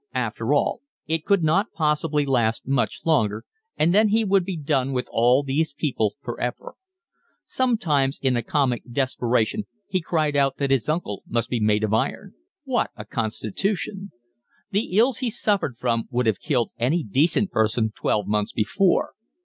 After 0.15 0.55
all 0.55 0.81
it 1.05 1.25
could 1.25 1.43
not 1.43 1.71
possibly 1.73 2.25
last 2.25 2.67
much 2.67 3.01
longer, 3.05 3.45
and 3.77 3.93
then 3.93 4.07
he 4.07 4.25
would 4.25 4.43
be 4.43 4.57
done 4.57 4.93
with 4.93 5.07
all 5.11 5.43
these 5.43 5.73
people 5.73 6.15
for 6.23 6.39
ever. 6.41 6.73
Sometimes 7.45 8.17
in 8.23 8.41
comic 8.41 8.81
desperation 8.91 9.67
he 9.87 10.01
cried 10.01 10.35
out 10.35 10.57
that 10.57 10.71
his 10.71 10.89
uncle 10.89 11.21
must 11.27 11.51
be 11.51 11.59
made 11.59 11.83
of 11.83 11.93
iron. 11.93 12.33
What 12.63 12.89
a 12.95 13.05
constitution! 13.05 14.11
The 14.71 14.97
ills 14.97 15.19
he 15.19 15.29
suffered 15.29 15.77
from 15.77 16.05
would 16.09 16.25
have 16.25 16.39
killed 16.39 16.71
any 16.79 17.03
decent 17.03 17.51
person 17.51 17.91
twelve 17.95 18.25
months 18.25 18.53
before. 18.53 19.13